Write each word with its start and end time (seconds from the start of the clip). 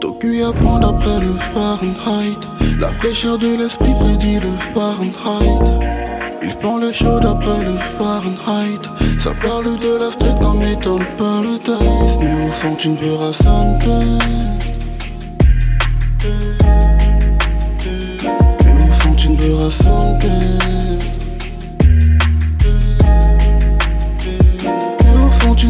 Tokyo 0.00 0.44
apprend 0.46 0.78
d'après 0.78 1.20
le 1.20 1.32
Fahrenheit. 1.54 2.36
La 2.78 2.88
fraîcheur 2.88 3.38
de 3.38 3.56
l'esprit 3.56 3.94
prédit 3.94 4.38
le 4.40 4.50
Fahrenheit. 4.74 5.86
Il 6.42 6.54
prend 6.56 6.76
le 6.76 6.92
chaud 6.92 7.18
d'après 7.20 7.64
le 7.64 7.74
Fahrenheit. 7.98 8.82
Ça 9.18 9.30
parle 9.42 9.78
de 9.78 9.98
la 9.98 10.10
street 10.10 10.34
comme 10.42 10.62
étant 10.62 10.98
le 10.98 11.06
paradise. 11.16 12.18
Mais 12.20 12.46
au 12.46 12.52
fond, 12.52 12.74
tu 12.76 12.90
ne 12.90 12.96
verras 12.96 13.32
Mais 18.64 18.72
au 18.72 18.92
fond, 18.92 19.14
tu 19.14 19.30
ne 19.30 19.36
verras 19.36 19.70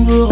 sans 0.01 0.09
Mais 0.09 0.15
au 0.15 0.27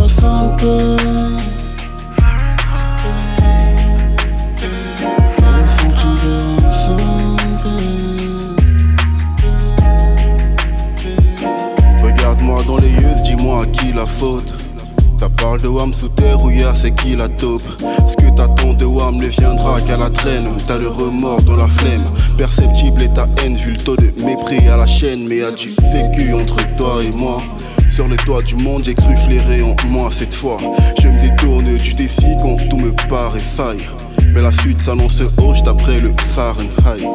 fond, 5.68 5.92
tu 5.96 6.06
ne 6.06 6.18
verras 6.18 6.48
sans 6.48 7.28
faute. 14.08 14.54
Ça 15.18 15.28
parle 15.28 15.60
de 15.60 15.68
Wam 15.68 15.92
sous 15.92 16.08
terre 16.08 16.42
ou 16.44 16.50
hier 16.50 16.72
c'est 16.74 16.94
qui 16.94 17.16
la 17.16 17.28
taupe? 17.28 17.62
Ce 18.06 18.16
que 18.16 18.30
t'attends 18.36 18.72
de 18.74 18.84
Wam 18.84 19.16
ne 19.16 19.26
viendra 19.26 19.80
qu'à 19.80 19.96
la 19.96 20.10
traîne. 20.10 20.46
T'as 20.66 20.78
le 20.78 20.88
remords 20.88 21.42
dans 21.42 21.56
la 21.56 21.68
flemme. 21.68 22.04
Perceptible 22.36 23.02
est 23.02 23.14
ta 23.14 23.28
haine 23.42 23.56
vu 23.56 23.72
le 23.72 23.76
taux 23.76 23.96
de 23.96 24.12
mépris 24.24 24.68
à 24.68 24.76
la 24.76 24.86
chaîne. 24.86 25.26
Mais 25.26 25.42
as-tu 25.42 25.74
vécu 25.92 26.34
entre 26.34 26.56
toi 26.76 27.02
et 27.02 27.16
moi? 27.18 27.37
Du 28.36 28.56
monde, 28.56 28.82
j'ai 28.84 28.94
cru 28.94 29.16
flairer 29.16 29.62
en 29.62 29.74
moi 29.88 30.10
cette 30.12 30.34
fois. 30.34 30.58
Je 31.00 31.08
me 31.08 31.18
détourne 31.18 31.76
du 31.78 31.92
défi 31.94 32.26
quand 32.40 32.56
tout 32.68 32.76
me 32.76 32.92
paraît 33.08 33.38
faille. 33.38 33.88
Mais 34.34 34.42
la 34.42 34.52
suite 34.52 34.78
s'annonce 34.78 35.22
hoche 35.38 35.62
d'après 35.62 35.98
le 35.98 36.12
Fahrenheit 36.18 37.06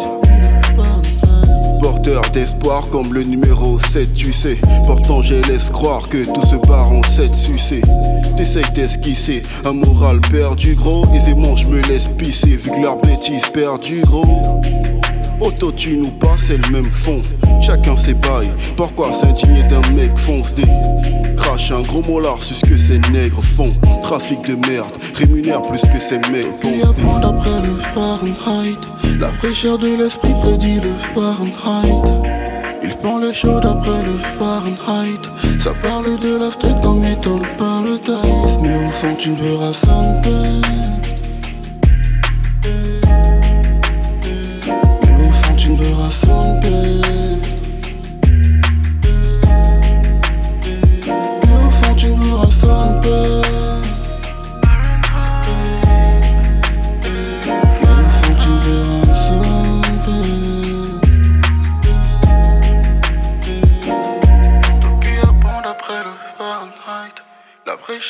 porteur 1.81 2.21
d'espoir 2.31 2.89
comme 2.89 3.13
le 3.13 3.23
numéro 3.23 3.77
7, 3.77 4.13
tu 4.13 4.31
sais. 4.31 4.57
Pourtant, 4.85 5.21
je 5.21 5.35
laisse 5.49 5.69
croire 5.69 6.07
que 6.09 6.23
tout 6.25 6.41
se 6.41 6.55
barre 6.67 6.89
en 6.89 7.03
7 7.03 7.35
sucé. 7.35 7.81
T'essayes 8.37 8.71
d'esquisser 8.73 9.41
un 9.65 9.73
moral 9.73 10.19
perdu, 10.31 10.75
gros. 10.75 11.05
Aisément, 11.13 11.55
je 11.55 11.69
me 11.69 11.81
laisse 11.81 12.07
pisser 12.07 12.55
vu 12.55 12.71
que 12.71 12.81
leur 12.81 12.97
bêtise 12.97 13.49
perdu, 13.53 14.01
gros. 14.01 14.61
Auto, 15.41 15.71
tu 15.71 15.97
nous 15.97 16.11
pas, 16.11 16.35
c'est 16.37 16.57
le 16.57 16.69
même 16.69 16.85
fond. 16.85 17.21
Chacun 17.61 17.95
ses 17.97 18.13
bails. 18.13 18.51
Pourquoi 18.75 19.11
s'indigner 19.13 19.61
d'un 19.63 19.81
mec 19.93 20.11
fonce 20.15 20.53
des 20.53 20.63
Crache 21.37 21.71
un 21.71 21.81
gros 21.81 22.01
molar 22.09 22.41
sur 22.41 22.55
ce 22.55 22.65
que 22.65 22.77
ces 22.77 22.99
nègres 23.11 23.43
font. 23.43 23.69
Trafic 24.01 24.41
de 24.47 24.55
merde, 24.67 24.91
rémunère 25.15 25.61
plus 25.61 25.81
que 25.81 25.99
ces 25.99 26.19
mecs 26.31 26.47
apprend 26.83 27.19
d'après 27.19 27.61
le 27.61 27.77
Fahrenheit? 27.93 28.79
La 29.19 29.29
fraîcheur 29.33 29.77
de 29.77 29.95
l'esprit 29.97 30.33
prédit 30.41 30.79
le 30.79 30.91
Fahrenheit. 31.13 32.33
Il 32.83 32.95
prend 32.97 33.17
le 33.17 33.33
chaud 33.33 33.59
d'après 33.59 34.03
le 34.03 34.17
Fahrenheit. 34.39 35.21
Ça 35.59 35.73
parle 35.81 36.19
de 36.19 36.37
la 36.37 36.51
street 36.51 36.75
comme 36.81 37.03
étant 37.05 37.37
le 37.37 37.57
paradise. 37.57 38.59
Mais 38.61 38.75
au 38.75 38.91
fond, 38.91 39.15
tu 39.17 39.29
ne 39.29 39.35
verras 39.35 39.73
sans 39.73 40.21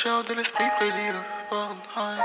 Fraîcheur 0.04 0.24
de 0.26 0.34
l'esprit 0.34 0.66
prédit 0.78 1.12
le 1.14 1.20
Fahrenheit. 1.50 2.22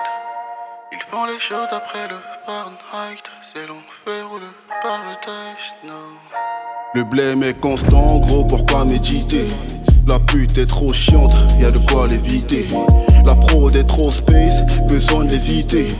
Il 0.90 0.98
prend 1.10 1.26
les 1.26 1.38
choses 1.38 1.68
après 1.70 2.08
le 2.08 2.16
Fahrenheit. 2.44 3.22
C'est 3.52 3.66
l'enfer 3.68 4.32
ou 4.32 4.38
le 4.38 4.48
paradise, 4.82 5.74
no. 5.84 5.92
Le 6.94 7.04
blême 7.04 7.44
est 7.44 7.60
constant, 7.60 8.18
gros, 8.18 8.44
pourquoi 8.44 8.84
méditer? 8.84 9.46
La 10.08 10.18
pute 10.18 10.58
est 10.58 10.66
trop 10.66 10.92
chiante, 10.92 11.32
y 11.60 11.64
a 11.64 11.70
de 11.70 11.78
quoi 11.78 12.08
l'éviter. 12.08 12.66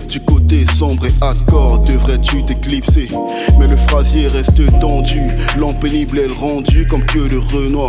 Du 0.08 0.20
côté 0.20 0.66
sombre 0.66 1.06
et 1.06 1.12
accord, 1.22 1.78
devrais-tu 1.78 2.44
t'éclipser? 2.44 3.06
Mais 3.56 3.68
le 3.68 3.76
phrasier 3.76 4.26
reste 4.26 4.60
tendu, 4.80 5.20
l'an 5.56 5.72
pénible 5.74 6.18
est 6.18 6.26
le 6.26 6.32
rendu 6.32 6.84
comme 6.86 7.04
que 7.04 7.20
le 7.20 7.38
Renoir. 7.38 7.88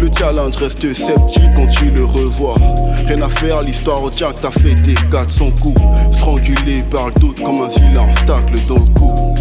Le 0.00 0.08
challenge 0.16 0.56
reste 0.56 0.94
sceptique 0.94 1.50
quand 1.56 1.66
tu 1.66 1.90
le 1.90 2.04
revois. 2.04 2.54
Rien 3.04 3.20
à 3.20 3.28
faire, 3.28 3.62
l'histoire 3.62 4.00
retient 4.00 4.32
que 4.32 4.42
t'as 4.42 4.52
fait 4.52 4.74
tes 4.74 4.94
400 5.10 5.46
coups. 5.60 5.80
Strangulé 6.12 6.84
par 6.88 7.08
le 7.08 7.14
doute 7.20 7.42
comme 7.42 7.62
un 7.62 7.68
vilain 7.68 8.06
tacle 8.24 8.54
dans 8.68 8.76
le 8.76 8.94
cou. 8.94 9.34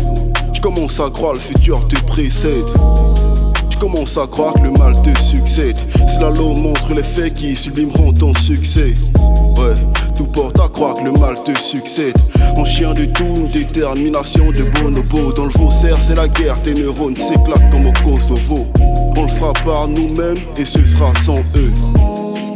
Tu 0.51 0.61
commences 0.61 0.99
à 0.99 1.11
croire 1.11 1.33
le 1.33 1.39
futur 1.39 1.87
te 1.87 1.95
précède. 2.05 2.65
Tu 3.85 3.91
commences 3.91 4.17
à 4.17 4.25
croire 4.25 4.51
que 4.55 4.61
le 4.61 4.71
mal 4.71 4.99
te 5.03 5.15
succède. 5.19 5.77
Slalom 6.17 6.59
montre 6.59 6.95
les 6.95 7.03
faits 7.03 7.35
qui 7.35 7.55
sublimeront 7.55 8.11
ton 8.13 8.33
succès. 8.33 8.95
Ouais, 9.57 9.75
tout 10.15 10.25
porte 10.25 10.59
à 10.59 10.67
croire 10.69 10.95
que 10.95 11.03
le 11.03 11.11
mal 11.11 11.35
te 11.43 11.55
succède. 11.55 12.17
En 12.57 12.65
chien 12.65 12.93
de 12.93 13.05
tout, 13.05 13.35
une 13.35 13.47
détermination 13.51 14.51
de 14.51 14.63
bonobo. 14.81 15.31
Dans 15.33 15.43
le 15.43 15.51
faussaire, 15.51 15.97
c'est 16.01 16.15
la 16.15 16.27
guerre, 16.27 16.59
tes 16.63 16.73
neurones 16.73 17.15
s'éclatent 17.15 17.69
comme 17.71 17.85
au 17.85 17.93
Kosovo. 18.03 18.65
On 19.17 19.21
le 19.21 19.27
fera 19.27 19.53
par 19.63 19.87
nous-mêmes 19.87 20.43
et 20.57 20.65
ce 20.65 20.83
sera 20.83 21.13
sans 21.23 21.37
eux. 21.37 21.73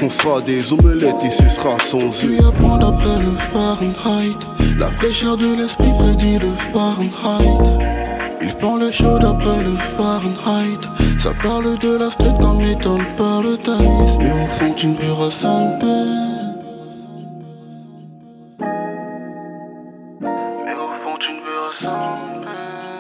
On 0.01 0.09
fera 0.09 0.41
des 0.41 0.73
omelettes 0.73 1.23
et 1.23 1.31
ce 1.31 1.47
sera 1.47 1.77
sans 1.79 1.99
eux. 1.99 2.37
Tu 2.37 2.43
apprends 2.43 2.79
d'après 2.79 3.19
le 3.19 3.35
Fahrenheit. 3.53 4.35
La 4.79 4.87
fraîcheur 4.87 5.37
de 5.37 5.55
l'esprit 5.57 5.93
prédit 5.99 6.39
le 6.39 6.49
Fahrenheit. 6.73 7.88
Dans 8.61 8.75
le 8.75 8.91
chaud 8.91 9.17
d'après 9.19 9.61
le 9.63 9.75
Fahrenheit 9.97 10.81
Ça 11.17 11.31
parle 11.41 11.77
de 11.79 11.97
la 11.97 12.09
street 12.09 12.33
comme 12.41 12.61
étant 12.61 12.97
par 13.15 13.41
le 13.41 13.55
Thaïs 13.57 14.17
Mais 14.19 14.31
on 14.31 14.47
fond 14.47 14.75
une 14.75 14.95
pure 14.95 15.21
à 15.27 15.31
sans 15.31 15.77
paix. 15.79 15.85
Mais 20.65 20.73
au 20.73 20.89
fond 21.03 21.17
une 21.29 21.41
pure 21.41 21.69
à 21.69 21.73
sans 21.81 22.41
paix. 22.41 22.98